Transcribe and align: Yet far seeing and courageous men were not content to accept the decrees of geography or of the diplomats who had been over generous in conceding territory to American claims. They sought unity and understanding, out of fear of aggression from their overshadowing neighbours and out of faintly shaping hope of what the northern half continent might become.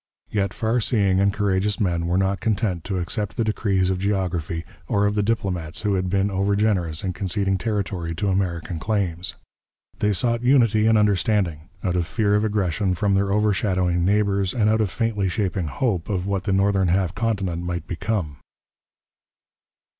Yet 0.31 0.51
far 0.51 0.79
seeing 0.79 1.19
and 1.19 1.31
courageous 1.31 1.79
men 1.79 2.07
were 2.07 2.17
not 2.17 2.39
content 2.39 2.83
to 2.85 2.97
accept 2.97 3.37
the 3.37 3.43
decrees 3.43 3.91
of 3.91 3.99
geography 3.99 4.65
or 4.87 5.05
of 5.05 5.13
the 5.13 5.21
diplomats 5.21 5.83
who 5.83 5.93
had 5.93 6.09
been 6.09 6.31
over 6.31 6.55
generous 6.55 7.03
in 7.03 7.13
conceding 7.13 7.55
territory 7.59 8.15
to 8.15 8.27
American 8.27 8.79
claims. 8.79 9.35
They 9.99 10.11
sought 10.11 10.41
unity 10.41 10.87
and 10.87 10.97
understanding, 10.97 11.69
out 11.83 11.95
of 11.95 12.07
fear 12.07 12.33
of 12.33 12.43
aggression 12.43 12.95
from 12.95 13.13
their 13.13 13.31
overshadowing 13.31 14.03
neighbours 14.03 14.55
and 14.55 14.71
out 14.71 14.81
of 14.81 14.89
faintly 14.89 15.29
shaping 15.29 15.67
hope 15.67 16.09
of 16.09 16.25
what 16.25 16.45
the 16.45 16.51
northern 16.51 16.87
half 16.87 17.13
continent 17.13 17.61
might 17.63 17.85
become. 17.85 18.37